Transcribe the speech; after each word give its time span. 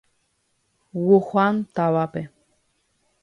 Wuhan 1.03 1.55
távape. 1.73 2.21